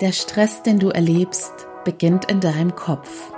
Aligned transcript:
Der 0.00 0.12
Stress, 0.12 0.62
den 0.62 0.78
du 0.78 0.90
erlebst, 0.90 1.66
beginnt 1.84 2.26
in 2.26 2.38
deinem 2.38 2.76
Kopf. 2.76 3.32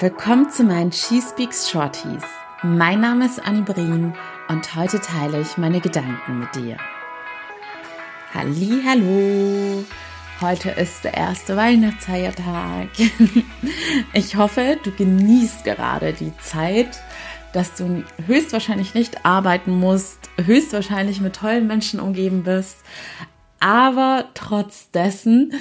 Willkommen 0.00 0.50
zu 0.50 0.64
meinen 0.64 0.90
She 0.90 1.22
Speaks 1.22 1.70
Shorties. 1.70 2.24
Mein 2.64 3.02
Name 3.02 3.26
ist 3.26 3.38
Annie 3.38 3.62
Brien 3.62 4.14
und 4.48 4.74
heute 4.74 5.00
teile 5.00 5.40
ich 5.40 5.56
meine 5.58 5.80
Gedanken 5.80 6.40
mit 6.40 6.52
dir. 6.56 6.76
Halli, 8.34 8.82
hallo. 8.84 9.84
Heute 10.40 10.70
ist 10.70 11.04
der 11.04 11.14
erste 11.14 11.56
Weihnachtsfeiertag. 11.56 12.88
Ich 14.12 14.34
hoffe, 14.34 14.76
du 14.82 14.90
genießt 14.90 15.62
gerade 15.62 16.14
die 16.14 16.36
Zeit, 16.38 17.00
dass 17.52 17.74
du 17.74 18.02
höchstwahrscheinlich 18.26 18.94
nicht 18.94 19.24
arbeiten 19.24 19.70
musst, 19.70 20.18
höchstwahrscheinlich 20.36 21.20
mit 21.20 21.36
tollen 21.36 21.68
Menschen 21.68 22.00
umgeben 22.00 22.42
bist, 22.42 22.78
aber 23.60 24.26
trotz 24.34 24.90
dessen 24.90 25.52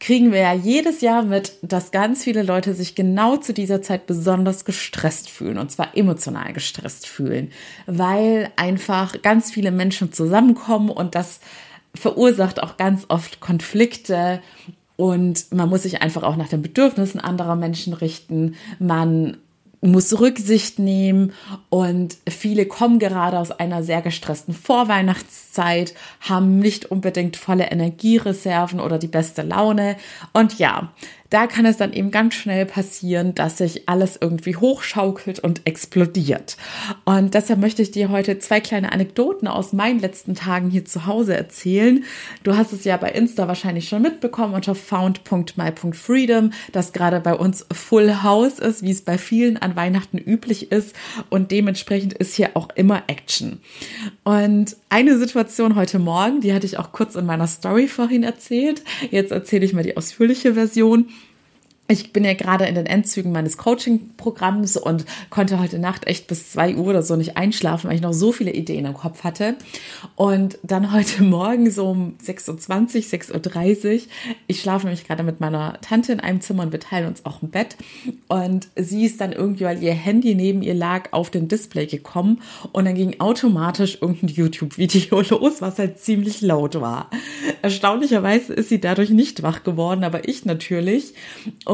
kriegen 0.00 0.32
wir 0.32 0.40
ja 0.40 0.52
jedes 0.52 1.00
Jahr 1.00 1.22
mit, 1.24 1.52
dass 1.62 1.90
ganz 1.90 2.22
viele 2.22 2.42
Leute 2.42 2.72
sich 2.72 2.94
genau 2.94 3.36
zu 3.36 3.52
dieser 3.52 3.82
Zeit 3.82 4.06
besonders 4.06 4.64
gestresst 4.64 5.28
fühlen 5.28 5.58
und 5.58 5.72
zwar 5.72 5.96
emotional 5.96 6.52
gestresst 6.52 7.06
fühlen, 7.06 7.50
weil 7.86 8.50
einfach 8.56 9.22
ganz 9.22 9.50
viele 9.50 9.72
Menschen 9.72 10.12
zusammenkommen 10.12 10.90
und 10.90 11.14
das 11.14 11.40
verursacht 11.94 12.62
auch 12.62 12.76
ganz 12.76 13.06
oft 13.08 13.40
Konflikte 13.40 14.40
und 14.96 15.52
man 15.52 15.68
muss 15.68 15.82
sich 15.82 16.02
einfach 16.02 16.22
auch 16.22 16.36
nach 16.36 16.48
den 16.48 16.62
Bedürfnissen 16.62 17.20
anderer 17.20 17.54
Menschen 17.54 17.92
richten. 17.92 18.56
Man 18.78 19.36
muss 19.80 20.18
Rücksicht 20.18 20.78
nehmen 20.78 21.32
und 21.68 22.16
viele 22.28 22.66
kommen 22.66 22.98
gerade 22.98 23.38
aus 23.38 23.52
einer 23.52 23.82
sehr 23.82 24.02
gestressten 24.02 24.52
Vorweihnachtszeit, 24.52 25.94
haben 26.20 26.58
nicht 26.58 26.86
unbedingt 26.86 27.36
volle 27.36 27.70
Energiereserven 27.70 28.80
oder 28.80 28.98
die 28.98 29.06
beste 29.06 29.42
Laune. 29.42 29.96
Und 30.32 30.58
ja, 30.58 30.92
da 31.30 31.46
kann 31.46 31.66
es 31.66 31.76
dann 31.76 31.92
eben 31.92 32.10
ganz 32.10 32.34
schnell 32.34 32.64
passieren, 32.64 33.34
dass 33.34 33.58
sich 33.58 33.88
alles 33.88 34.18
irgendwie 34.20 34.56
hochschaukelt 34.56 35.40
und 35.40 35.66
explodiert. 35.66 36.56
Und 37.04 37.34
deshalb 37.34 37.60
möchte 37.60 37.82
ich 37.82 37.90
dir 37.90 38.08
heute 38.08 38.38
zwei 38.38 38.60
kleine 38.60 38.92
Anekdoten 38.92 39.46
aus 39.46 39.74
meinen 39.74 40.00
letzten 40.00 40.34
Tagen 40.34 40.70
hier 40.70 40.86
zu 40.86 41.06
Hause 41.06 41.36
erzählen. 41.36 42.04
Du 42.44 42.56
hast 42.56 42.72
es 42.72 42.84
ja 42.84 42.96
bei 42.96 43.10
Insta 43.10 43.46
wahrscheinlich 43.46 43.88
schon 43.88 44.02
mitbekommen 44.02 44.54
unter 44.54 44.74
found.my.freedom, 44.74 46.52
dass 46.72 46.92
gerade 46.92 47.20
bei 47.20 47.34
uns 47.34 47.66
Full 47.72 48.22
House 48.22 48.58
ist, 48.58 48.82
wie 48.82 48.90
es 48.90 49.02
bei 49.02 49.18
vielen 49.18 49.58
an 49.58 49.76
Weihnachten 49.76 50.16
üblich 50.16 50.72
ist. 50.72 50.96
Und 51.28 51.50
dementsprechend 51.50 52.14
ist 52.14 52.34
hier 52.34 52.50
auch 52.54 52.68
immer 52.74 53.02
Action. 53.06 53.60
Und 54.24 54.76
eine 54.88 55.18
Situation 55.18 55.74
heute 55.74 55.98
Morgen, 55.98 56.40
die 56.40 56.54
hatte 56.54 56.66
ich 56.66 56.78
auch 56.78 56.92
kurz 56.92 57.16
in 57.16 57.26
meiner 57.26 57.46
Story 57.46 57.86
vorhin 57.86 58.22
erzählt. 58.22 58.82
Jetzt 59.10 59.32
erzähle 59.32 59.66
ich 59.66 59.74
mal 59.74 59.82
die 59.82 59.96
ausführliche 59.96 60.54
Version 60.54 61.10
ich 61.90 62.12
bin 62.12 62.22
ja 62.22 62.34
gerade 62.34 62.66
in 62.66 62.74
den 62.74 62.84
Endzügen 62.84 63.32
meines 63.32 63.56
Coaching-Programms 63.56 64.76
und 64.76 65.06
konnte 65.30 65.58
heute 65.58 65.78
Nacht 65.78 66.06
echt 66.06 66.26
bis 66.26 66.52
zwei 66.52 66.76
Uhr 66.76 66.88
oder 66.88 67.02
so 67.02 67.16
nicht 67.16 67.38
einschlafen, 67.38 67.88
weil 67.88 67.96
ich 67.96 68.02
noch 68.02 68.12
so 68.12 68.30
viele 68.30 68.52
Ideen 68.52 68.84
im 68.84 68.92
Kopf 68.92 69.24
hatte. 69.24 69.56
Und 70.14 70.58
dann 70.62 70.92
heute 70.92 71.22
Morgen 71.28 71.70
so 71.70 71.88
um 71.88 72.16
6.20 72.22 72.50
Uhr, 72.50 73.40
6.30 73.40 73.94
Uhr, 73.94 74.00
ich 74.46 74.60
schlafe 74.60 74.86
nämlich 74.86 75.06
gerade 75.06 75.22
mit 75.22 75.40
meiner 75.40 75.80
Tante 75.80 76.12
in 76.12 76.20
einem 76.20 76.42
Zimmer 76.42 76.64
und 76.64 76.72
wir 76.72 76.80
teilen 76.80 77.08
uns 77.08 77.24
auch 77.24 77.40
ein 77.40 77.48
Bett. 77.48 77.76
Und 78.28 78.68
sie 78.76 79.06
ist 79.06 79.22
dann 79.22 79.32
irgendwie, 79.32 79.64
weil 79.64 79.82
ihr 79.82 79.94
Handy 79.94 80.34
neben 80.34 80.60
ihr 80.60 80.74
lag, 80.74 81.12
auf 81.12 81.30
den 81.30 81.48
Display 81.48 81.86
gekommen 81.86 82.42
und 82.72 82.84
dann 82.84 82.96
ging 82.96 83.18
automatisch 83.18 83.98
irgendein 84.02 84.28
YouTube-Video 84.28 85.22
los, 85.30 85.62
was 85.62 85.78
halt 85.78 85.98
ziemlich 86.00 86.42
laut 86.42 86.78
war. 86.78 87.08
Erstaunlicherweise 87.62 88.52
ist 88.52 88.68
sie 88.68 88.80
dadurch 88.80 89.08
nicht 89.08 89.42
wach 89.42 89.64
geworden, 89.64 90.04
aber 90.04 90.28
ich 90.28 90.44
natürlich. 90.44 91.14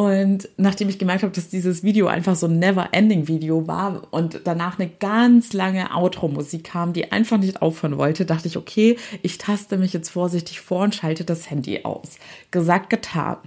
Und 0.04 0.48
nachdem 0.58 0.90
ich 0.90 0.98
gemerkt 0.98 1.22
habe, 1.22 1.32
dass 1.32 1.48
dieses 1.48 1.82
Video 1.82 2.08
einfach 2.08 2.36
so 2.36 2.46
ein 2.46 2.58
Never-Ending-Video 2.58 3.66
war 3.66 4.02
und 4.10 4.42
danach 4.44 4.78
eine 4.78 4.90
ganz 4.90 5.54
lange 5.54 5.94
Outro-Musik 5.94 6.64
kam, 6.64 6.92
die 6.92 7.10
einfach 7.10 7.38
nicht 7.38 7.62
aufhören 7.62 7.96
wollte, 7.96 8.26
dachte 8.26 8.48
ich, 8.48 8.58
okay, 8.58 8.96
ich 9.22 9.38
taste 9.38 9.78
mich 9.78 9.92
jetzt 9.94 10.10
vorsichtig 10.10 10.60
vor 10.60 10.82
und 10.82 10.94
schalte 10.94 11.24
das 11.24 11.48
Handy 11.48 11.80
aus. 11.84 12.18
Gesagt, 12.50 12.90
getan. 12.90 13.38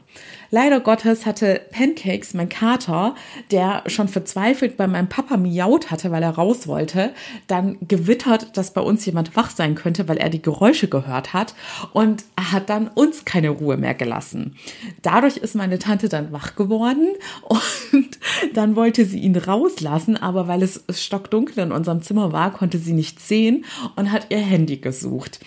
Leider 0.50 0.80
Gottes 0.80 1.26
hatte 1.26 1.62
Pancakes, 1.72 2.34
mein 2.34 2.50
Kater, 2.50 3.16
der 3.52 3.84
schon 3.88 4.08
verzweifelt 4.08 4.78
bei 4.78 4.88
meinem 4.88 5.10
Papa 5.10 5.38
miaut 5.38 5.92
hatte, 5.92 6.10
weil 6.12 6.24
er 6.24 6.32
raus 6.32 6.68
wollte, 6.68 7.12
dann 7.48 7.78
gewittert, 7.86 8.58
dass 8.58 8.72
bei 8.72 8.82
uns 8.82 9.06
jemand 9.06 9.36
wach 9.36 9.50
sein 9.50 9.76
könnte, 9.76 10.08
weil 10.08 10.18
er 10.18 10.30
die 10.30 10.42
Geräusche 10.42 10.88
gehört 10.88 11.34
hat 11.34 11.54
und 11.94 12.24
hat 12.40 12.70
dann 12.70 12.88
uns 12.88 13.26
keine 13.26 13.50
Ruhe 13.50 13.78
mehr 13.78 13.94
gelassen. 13.94 14.56
Dadurch 15.02 15.38
ist 15.38 15.56
meine 15.56 15.80
Tante 15.80 16.10
dann 16.10 16.32
wach 16.32 16.47
geworden. 16.56 17.08
Und 17.44 18.20
dann 18.54 18.76
wollte 18.76 19.06
sie 19.06 19.20
ihn 19.20 19.36
rauslassen, 19.36 20.18
aber 20.18 20.48
weil 20.48 20.64
es 20.64 20.84
stockdunkel 20.90 21.60
in 21.60 21.72
unserem 21.72 22.02
Zimmer 22.02 22.32
war, 22.32 22.54
konnte 22.54 22.78
sie 22.78 22.94
nicht 22.94 23.20
sehen 23.20 23.66
und 23.96 24.12
hat 24.12 24.28
ihr 24.30 24.40
Handy 24.40 24.78
gesucht 24.78 25.40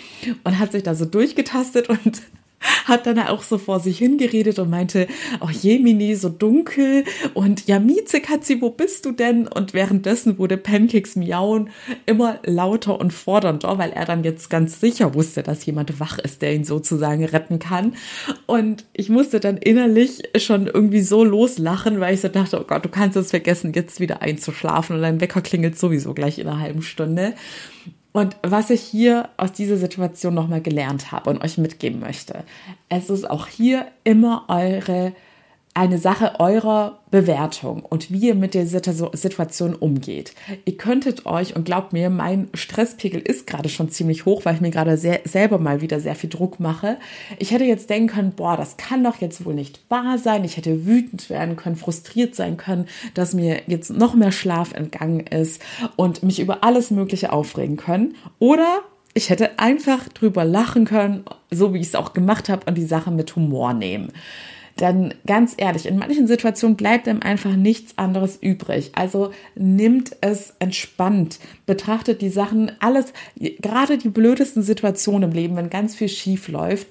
und 0.45 0.59
hat 0.59 0.73
sich 0.73 0.83
da 0.83 0.95
so 0.95 1.05
durchgetastet 1.05 1.89
und 1.89 2.23
hat 2.85 3.07
dann 3.07 3.19
auch 3.19 3.43
so 3.43 3.59
vor 3.59 3.81
sich 3.81 3.99
hingeredet 3.99 4.59
und 4.59 4.71
meinte, 4.71 5.07
oh 5.41 5.51
Jemini, 5.51 6.15
so 6.15 6.29
dunkel 6.29 7.05
und 7.35 7.67
ja, 7.67 7.81
Katzi, 8.23 8.61
wo 8.61 8.71
bist 8.71 9.07
du 9.07 9.13
denn? 9.13 9.47
Und 9.47 9.75
währenddessen 9.75 10.39
wurde 10.39 10.57
Pancakes 10.57 11.17
Miauen 11.17 11.71
immer 12.07 12.39
lauter 12.45 13.01
und 13.01 13.13
fordernder, 13.13 13.79
weil 13.79 13.91
er 13.91 14.05
dann 14.05 14.25
jetzt 14.25 14.51
ganz 14.51 14.81
sicher 14.81 15.15
wusste, 15.15 15.43
dass 15.43 15.65
jemand 15.67 16.01
wach 16.01 16.19
ist, 16.19 16.43
der 16.43 16.55
ihn 16.55 16.65
sozusagen 16.65 17.25
retten 17.25 17.59
kann. 17.59 17.95
Und 18.47 18.85
ich 18.93 19.09
musste 19.09 19.41
dann 19.41 19.57
innerlich 19.57 20.23
schon 20.37 20.67
irgendwie 20.67 21.03
so 21.03 21.25
loslachen, 21.25 22.01
weil 22.01 22.15
ich 22.15 22.21
so 22.21 22.29
dachte, 22.29 22.61
oh 22.61 22.65
Gott, 22.65 22.85
du 22.85 22.89
kannst 22.89 23.17
es 23.17 23.31
vergessen, 23.31 23.73
jetzt 23.75 24.01
wieder 24.01 24.23
einzuschlafen 24.23 24.97
und 24.97 25.03
dein 25.03 25.21
Wecker 25.21 25.41
klingelt 25.41 25.79
sowieso 25.79 26.15
gleich 26.15 26.39
in 26.39 26.47
einer 26.47 26.61
halben 26.61 26.83
Stunde. 26.83 27.35
Und 28.13 28.37
was 28.43 28.71
ich 28.71 28.81
hier 28.81 29.29
aus 29.37 29.53
dieser 29.53 29.77
Situation 29.77 30.35
nochmal 30.35 30.61
gelernt 30.61 31.13
habe 31.13 31.31
und 31.31 31.43
euch 31.45 31.59
mitgeben 31.59 32.01
möchte, 32.01 32.45
es 32.89 33.09
ist 33.09 33.29
auch 33.29 33.47
hier 33.47 33.87
immer 34.03 34.47
eure 34.49 35.13
eine 35.73 35.99
Sache 35.99 36.41
eurer 36.41 36.99
Bewertung 37.13 37.85
und 37.85 38.11
wie 38.11 38.29
ihr 38.29 38.35
mit 38.35 38.55
der 38.55 38.67
Situation 38.67 39.75
umgeht. 39.75 40.35
Ihr 40.65 40.77
könntet 40.77 41.27
euch, 41.27 41.55
und 41.55 41.65
glaubt 41.65 41.93
mir, 41.93 42.11
mein 42.11 42.49
Stresspegel 42.55 43.21
ist 43.21 43.47
gerade 43.47 43.69
schon 43.69 43.89
ziemlich 43.89 44.27
hoch, 44.27 44.45
weil 44.45 44.57
ich 44.57 44.61
mir 44.61 44.71
gerade 44.71 44.97
sehr, 44.97 45.21
selber 45.25 45.59
mal 45.59 45.81
wieder 45.81 46.01
sehr 46.01 46.17
viel 46.17 46.29
Druck 46.29 46.59
mache. 46.59 46.99
Ich 47.39 47.53
hätte 47.53 47.65
jetzt 47.65 47.89
denken 47.89 48.09
können, 48.09 48.33
boah, 48.33 48.57
das 48.57 48.77
kann 48.79 49.05
doch 49.05 49.21
jetzt 49.21 49.45
wohl 49.45 49.55
nicht 49.55 49.81
wahr 49.89 50.19
sein. 50.19 50.45
Ich 50.45 50.57
hätte 50.57 50.87
wütend 50.87 51.31
werden 51.31 51.55
können, 51.57 51.77
frustriert 51.77 52.35
sein 52.35 52.57
können, 52.57 52.87
dass 53.15 53.33
mir 53.33 53.63
jetzt 53.69 53.91
noch 53.91 54.15
mehr 54.15 54.33
Schlaf 54.33 54.73
entgangen 54.73 55.21
ist 55.21 55.63
und 55.95 56.25
mich 56.25 56.41
über 56.41 56.65
alles 56.65 56.91
Mögliche 56.91 57.33
aufregen 57.33 57.77
können. 57.77 58.17
Oder 58.41 58.81
ich 59.15 59.31
hätte 59.31 59.59
einfach 59.59 60.09
drüber 60.09 60.45
lachen 60.45 60.85
können, 60.85 61.25
so 61.51 61.75
wie 61.75 61.79
ich 61.79 61.89
es 61.89 61.95
auch 61.95 62.13
gemacht 62.13 62.49
habe, 62.49 62.67
und 62.67 62.77
die 62.77 62.85
Sache 62.85 63.13
mit 63.13 63.35
Humor 63.37 63.73
nehmen 63.73 64.13
dann 64.81 65.15
ganz 65.27 65.55
ehrlich, 65.57 65.87
in 65.87 65.99
manchen 65.99 66.27
Situationen 66.27 66.77
bleibt 66.77 67.07
einem 67.07 67.23
einfach 67.23 67.55
nichts 67.55 67.99
anderes 67.99 68.39
übrig. 68.41 68.93
Also 68.95 69.31
nimmt 69.55 70.17
es 70.21 70.55
entspannt, 70.59 71.39
betrachtet 71.67 72.23
die 72.23 72.31
Sachen, 72.31 72.73
alles, 72.81 73.13
gerade 73.37 73.99
die 73.99 74.09
blödesten 74.09 74.63
Situationen 74.63 75.31
im 75.31 75.37
Leben, 75.37 75.57
wenn 75.57 75.71
ganz 75.71 75.95
viel 75.95 76.09
schief 76.09 76.49
läuft, 76.49 76.87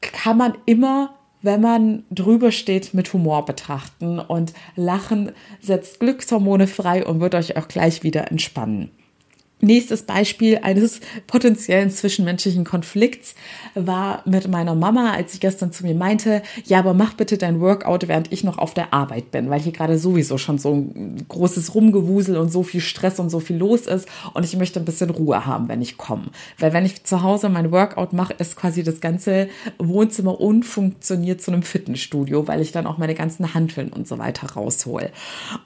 kann 0.00 0.36
man 0.36 0.54
immer 0.66 1.14
wenn 1.40 1.60
man 1.60 2.04
drüber 2.10 2.50
steht, 2.50 2.94
mit 2.94 3.12
Humor 3.12 3.44
betrachten 3.44 4.18
und 4.18 4.52
Lachen 4.74 5.32
setzt 5.60 6.00
Glückshormone 6.00 6.66
frei 6.66 7.06
und 7.06 7.20
wird 7.20 7.36
euch 7.36 7.56
auch 7.56 7.68
gleich 7.68 8.02
wieder 8.02 8.30
entspannen. 8.30 8.90
Nächstes 9.60 10.02
Beispiel 10.02 10.60
eines 10.62 11.00
potenziellen 11.26 11.90
zwischenmenschlichen 11.90 12.62
Konflikts 12.64 13.34
war 13.74 14.22
mit 14.24 14.46
meiner 14.46 14.76
Mama, 14.76 15.12
als 15.12 15.32
sie 15.32 15.40
gestern 15.40 15.72
zu 15.72 15.84
mir 15.84 15.96
meinte, 15.96 16.42
ja, 16.64 16.78
aber 16.78 16.94
mach 16.94 17.14
bitte 17.14 17.38
dein 17.38 17.60
Workout, 17.60 18.06
während 18.06 18.32
ich 18.32 18.44
noch 18.44 18.58
auf 18.58 18.72
der 18.72 18.94
Arbeit 18.94 19.32
bin, 19.32 19.50
weil 19.50 19.60
hier 19.60 19.72
gerade 19.72 19.98
sowieso 19.98 20.38
schon 20.38 20.58
so 20.58 20.74
ein 20.74 21.24
großes 21.26 21.74
Rumgewusel 21.74 22.36
und 22.36 22.52
so 22.52 22.62
viel 22.62 22.80
Stress 22.80 23.18
und 23.18 23.30
so 23.30 23.40
viel 23.40 23.56
los 23.56 23.86
ist 23.86 24.08
und 24.32 24.44
ich 24.44 24.56
möchte 24.56 24.78
ein 24.78 24.84
bisschen 24.84 25.10
Ruhe 25.10 25.44
haben, 25.44 25.68
wenn 25.68 25.82
ich 25.82 25.96
komme. 25.96 26.26
Weil 26.58 26.72
wenn 26.72 26.86
ich 26.86 27.02
zu 27.02 27.22
Hause 27.22 27.48
mein 27.48 27.72
Workout 27.72 28.12
mache, 28.12 28.34
ist 28.34 28.54
quasi 28.54 28.84
das 28.84 29.00
ganze 29.00 29.48
Wohnzimmer 29.78 30.40
unfunktioniert 30.40 31.42
zu 31.42 31.50
einem 31.50 31.62
Fitnessstudio, 31.62 32.46
weil 32.46 32.60
ich 32.60 32.70
dann 32.70 32.86
auch 32.86 32.98
meine 32.98 33.14
ganzen 33.16 33.54
Hanteln 33.54 33.92
und 33.92 34.06
so 34.06 34.18
weiter 34.18 34.52
raushol. 34.52 35.10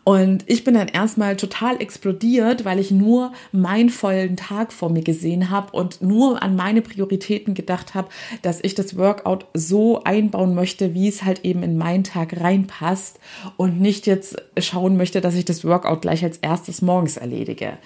Und 0.04 0.44
ich 0.46 0.64
bin 0.64 0.74
dann 0.74 0.88
erstmal 0.88 1.36
total 1.36 1.80
explodiert, 1.82 2.64
weil 2.64 2.78
ich 2.78 2.90
nur 2.90 3.32
mein 3.52 3.81
einen 3.82 3.90
vollen 3.90 4.37
Tag 4.37 4.73
vor 4.73 4.90
mir 4.90 5.02
gesehen 5.02 5.50
habe 5.50 5.73
und 5.73 6.00
nur 6.02 6.43
an 6.43 6.56
meine 6.56 6.82
Prioritäten 6.82 7.55
gedacht 7.55 7.94
habe, 7.94 8.08
dass 8.43 8.61
ich 8.62 8.75
das 8.75 8.96
Workout 8.96 9.46
so 9.55 10.05
einbauen 10.05 10.55
möchte, 10.55 10.94
wie 10.94 11.08
es 11.08 11.25
halt 11.25 11.44
eben 11.44 11.62
in 11.62 11.76
meinen 11.76 12.05
Tag 12.05 12.40
reinpasst 12.40 13.19
und 13.56 13.81
nicht 13.81 14.06
jetzt 14.06 14.37
schauen 14.58 14.96
möchte, 14.96 15.20
dass 15.20 15.34
ich 15.34 15.44
das 15.44 15.64
Workout 15.64 16.02
gleich 16.02 16.23
als 16.25 16.38
erstes 16.38 16.81
morgens 16.81 17.17
erledige. 17.17 17.79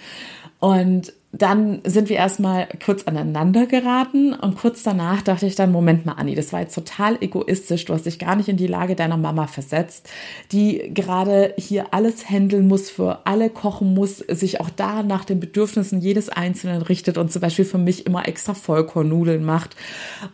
Und 0.60 1.12
dann 1.32 1.80
sind 1.84 2.08
wir 2.08 2.16
erstmal 2.16 2.68
kurz 2.84 3.04
aneinander 3.04 3.66
geraten 3.66 4.32
und 4.32 4.56
kurz 4.56 4.82
danach 4.82 5.22
dachte 5.22 5.46
ich 5.46 5.54
dann, 5.54 5.72
Moment 5.72 6.06
mal, 6.06 6.12
Anni, 6.12 6.34
das 6.34 6.52
war 6.52 6.60
jetzt 6.60 6.74
total 6.74 7.18
egoistisch. 7.20 7.84
Du 7.84 7.92
hast 7.92 8.06
dich 8.06 8.18
gar 8.18 8.36
nicht 8.36 8.48
in 8.48 8.56
die 8.56 8.66
Lage 8.66 8.96
deiner 8.96 9.16
Mama 9.16 9.46
versetzt, 9.46 10.08
die 10.52 10.90
gerade 10.94 11.52
hier 11.58 11.92
alles 11.92 12.30
handeln 12.30 12.68
muss, 12.68 12.88
für 12.88 13.26
alle 13.26 13.50
kochen 13.50 13.92
muss, 13.92 14.18
sich 14.18 14.60
auch 14.60 14.70
da 14.70 15.02
nach 15.02 15.24
den 15.24 15.40
Bedürfnissen 15.40 16.00
jedes 16.00 16.28
Einzelnen 16.28 16.82
richtet 16.82 17.18
und 17.18 17.30
zum 17.30 17.42
Beispiel 17.42 17.64
für 17.64 17.78
mich 17.78 18.06
immer 18.06 18.26
extra 18.26 18.54
Vollkornnudeln 18.54 19.44
macht. 19.44 19.76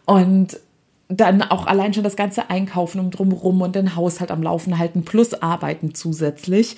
Und 0.04 0.58
dann 1.16 1.42
auch 1.42 1.66
allein 1.66 1.92
schon 1.92 2.04
das 2.04 2.16
ganze 2.16 2.48
Einkaufen 2.48 3.00
um 3.00 3.10
drumherum 3.10 3.60
und 3.60 3.76
den 3.76 3.96
Haushalt 3.96 4.30
am 4.30 4.42
Laufen 4.42 4.78
halten 4.78 5.04
plus 5.04 5.34
arbeiten 5.34 5.94
zusätzlich 5.94 6.76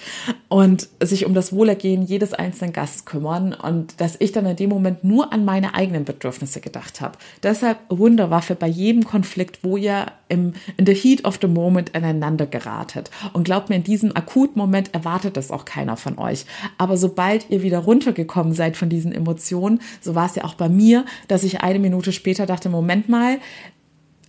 und 0.48 0.88
sich 1.00 1.26
um 1.26 1.34
das 1.34 1.52
Wohlergehen 1.52 2.02
jedes 2.02 2.34
einzelnen 2.34 2.72
Gasts 2.72 3.04
kümmern 3.04 3.54
und 3.54 4.00
dass 4.00 4.16
ich 4.18 4.32
dann 4.32 4.46
in 4.46 4.56
dem 4.56 4.70
Moment 4.70 5.04
nur 5.04 5.32
an 5.32 5.44
meine 5.44 5.74
eigenen 5.74 6.04
Bedürfnisse 6.04 6.60
gedacht 6.60 7.00
habe. 7.00 7.18
Deshalb 7.42 7.78
Wunderwaffe 7.88 8.54
bei 8.54 8.66
jedem 8.66 9.04
Konflikt, 9.04 9.62
wo 9.62 9.76
ihr 9.76 10.06
im, 10.28 10.54
in 10.76 10.86
the 10.86 10.94
heat 10.94 11.24
of 11.24 11.38
the 11.40 11.48
moment 11.48 11.94
aneinander 11.94 12.46
geratet. 12.46 13.10
Und 13.32 13.44
glaubt 13.44 13.68
mir, 13.68 13.76
in 13.76 13.84
diesem 13.84 14.16
akuten 14.16 14.58
Moment 14.58 14.92
erwartet 14.94 15.36
das 15.36 15.50
auch 15.50 15.64
keiner 15.64 15.96
von 15.96 16.18
euch. 16.18 16.46
Aber 16.78 16.96
sobald 16.96 17.50
ihr 17.50 17.62
wieder 17.62 17.78
runtergekommen 17.78 18.52
seid 18.52 18.76
von 18.76 18.88
diesen 18.88 19.12
Emotionen, 19.12 19.80
so 20.00 20.14
war 20.14 20.26
es 20.26 20.34
ja 20.34 20.44
auch 20.44 20.54
bei 20.54 20.68
mir, 20.68 21.04
dass 21.28 21.44
ich 21.44 21.60
eine 21.60 21.78
Minute 21.78 22.12
später 22.12 22.46
dachte, 22.46 22.68
Moment 22.68 23.08
mal, 23.08 23.38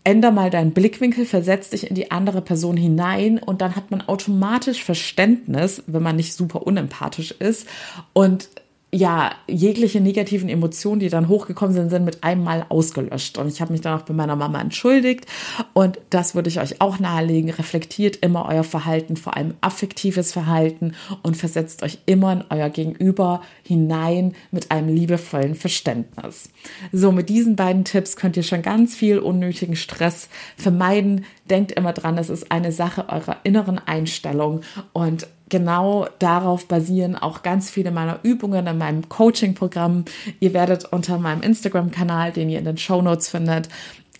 änder 0.06 0.32
mal 0.32 0.50
deinen 0.50 0.72
Blickwinkel, 0.72 1.26
versetz 1.26 1.72
dich 1.72 1.90
in 1.90 1.96
die 1.96 2.12
andere 2.12 2.42
Person 2.42 2.78
hinein 2.78 3.40
und 3.40 3.62
dann 3.62 3.76
hat 3.76 3.92
man 3.92 4.02
automatisch 4.02 4.84
Verständnis, 4.84 5.84
wenn 5.88 6.04
man 6.04 6.16
nicht 6.16 6.34
super 6.34 6.66
unempathisch 6.66 7.32
ist. 7.32 7.68
Und 8.14 8.50
ja, 8.96 9.32
jegliche 9.46 10.00
negativen 10.00 10.48
Emotionen, 10.48 11.02
die 11.02 11.10
dann 11.10 11.28
hochgekommen 11.28 11.76
sind, 11.76 11.90
sind 11.90 12.06
mit 12.06 12.24
einem 12.24 12.46
Mal 12.46 12.66
ausgelöscht. 12.70 13.38
Und 13.38 13.50
ich 13.50 13.60
habe 13.60 13.74
mich 13.74 13.82
dann 13.82 14.00
auch 14.00 14.04
bei 14.04 14.14
meiner 14.14 14.38
Mama 14.38 14.62
entschuldigt. 14.62 15.26
Und 15.74 16.00
das 16.10 16.34
würde 16.34 16.48
ich 16.48 16.62
euch 16.62 16.80
auch 16.80 16.98
nahelegen. 16.98 17.50
Reflektiert 17.50 18.16
immer 18.22 18.46
euer 18.48 18.64
Verhalten, 18.64 19.18
vor 19.18 19.36
allem 19.36 19.56
affektives 19.60 20.32
Verhalten 20.32 20.94
und 21.24 21.36
versetzt 21.36 21.84
euch 21.84 21.98
immer 22.06 22.32
in 22.32 22.44
euer 22.50 22.70
Gegenüber 22.70 23.42
hinein 23.64 24.34
mit 24.52 24.72
einem 24.72 24.88
liebevollen 24.88 25.56
Verständnis. 25.56 26.50
So, 26.94 27.12
mit 27.12 27.28
diesen 27.28 27.58
beiden 27.58 27.84
Tipps 27.84 28.16
könnt 28.16 28.38
ihr 28.38 28.44
schon 28.44 28.62
ganz 28.62 28.96
viel 28.96 29.20
unnötigen 29.20 29.76
Stress 29.76 30.30
vermeiden. 30.56 31.26
Denkt 31.50 31.74
immer 31.74 31.92
dran, 31.92 32.18
es 32.18 32.30
ist 32.30 32.50
eine 32.50 32.72
Sache 32.72 33.10
eurer 33.10 33.38
inneren 33.44 33.78
Einstellung 33.78 34.62
und 34.94 35.28
genau 35.50 36.08
darauf 36.20 36.68
basieren 36.68 37.16
auch 37.16 37.44
ganz 37.44 37.70
viele 37.70 37.92
meiner 37.92 38.20
Übungen 38.24 38.66
in 38.68 38.78
meinem 38.78 39.10
Coaching-Programm. 39.10 40.06
Ihr 40.40 40.54
werdet 40.54 40.86
unter 40.86 41.18
meinem 41.18 41.42
Instagram-Kanal, 41.42 42.32
den 42.32 42.50
ihr 42.50 42.60
in 42.60 42.66
den 42.66 42.78
Show 42.78 43.02
Notes 43.02 43.30
findet, 43.30 43.70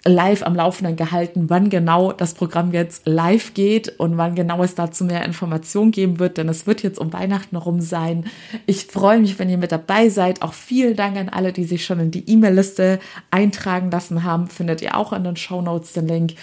live 0.08 0.44
am 0.44 0.56
Laufenden 0.56 0.96
gehalten, 0.96 1.50
wann 1.50 1.72
genau 1.72 2.12
das 2.12 2.36
Programm 2.36 2.72
jetzt 2.74 3.08
live 3.08 3.56
geht 3.56 4.00
und 4.00 4.18
wann 4.18 4.36
genau 4.36 4.64
es 4.64 4.76
dazu 4.76 5.04
mehr 5.04 5.26
Informationen 5.26 5.92
geben 5.92 6.20
wird, 6.20 6.38
denn 6.38 6.48
es 6.48 6.68
wird 6.68 6.84
jetzt 6.84 7.00
um 7.00 7.12
Weihnachten 7.12 7.58
herum 7.58 7.82
sein. 7.82 8.26
Ich 8.68 8.86
freue 8.86 9.20
mich, 9.20 9.40
wenn 9.40 9.50
ihr 9.50 9.58
mit 9.58 9.72
dabei 9.72 10.10
seid. 10.10 10.44
Auch 10.44 10.54
vielen 10.54 10.96
Dank 10.96 11.18
an 11.18 11.30
alle, 11.30 11.54
die 11.54 11.64
sich 11.64 11.86
schon 11.86 12.00
in 12.00 12.12
die 12.12 12.30
E-Mail-Liste 12.30 13.00
eintragen 13.32 13.90
lassen 13.90 14.24
haben. 14.24 14.48
Findet 14.48 14.84
ihr 14.84 14.96
auch 14.96 15.12
in 15.12 15.24
den 15.24 15.38
Show 15.38 15.62
Notes 15.62 15.94
den 15.94 16.08
Link. 16.08 16.36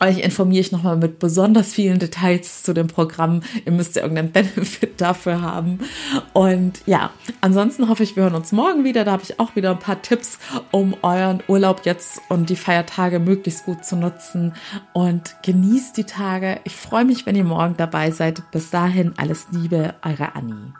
Euch 0.00 0.20
informiere 0.20 0.60
ich 0.60 0.70
nochmal 0.70 0.96
mit 0.96 1.18
besonders 1.18 1.74
vielen 1.74 1.98
Details 1.98 2.62
zu 2.62 2.72
dem 2.72 2.86
Programm. 2.86 3.42
Ihr 3.64 3.72
müsst 3.72 3.96
ja 3.96 4.02
irgendeinen 4.02 4.30
Benefit 4.54 5.00
dafür 5.00 5.42
haben. 5.42 5.80
Und 6.32 6.82
ja, 6.86 7.10
ansonsten 7.40 7.88
hoffe 7.88 8.04
ich, 8.04 8.14
wir 8.14 8.22
hören 8.22 8.36
uns 8.36 8.52
morgen 8.52 8.84
wieder. 8.84 9.04
Da 9.04 9.12
habe 9.12 9.24
ich 9.24 9.40
auch 9.40 9.56
wieder 9.56 9.72
ein 9.72 9.80
paar 9.80 10.00
Tipps, 10.00 10.38
um 10.70 10.96
euren 11.02 11.42
Urlaub 11.48 11.82
jetzt 11.84 12.20
und 12.28 12.48
die 12.48 12.56
Feiertage 12.56 13.18
möglichst 13.18 13.64
gut 13.64 13.84
zu 13.84 13.96
nutzen. 13.96 14.54
Und 14.92 15.34
genießt 15.42 15.96
die 15.96 16.04
Tage. 16.04 16.60
Ich 16.62 16.76
freue 16.76 17.04
mich, 17.04 17.26
wenn 17.26 17.34
ihr 17.34 17.44
morgen 17.44 17.76
dabei 17.76 18.12
seid. 18.12 18.42
Bis 18.52 18.70
dahin 18.70 19.14
alles 19.16 19.48
Liebe, 19.50 19.94
eure 20.02 20.36
Annie. 20.36 20.74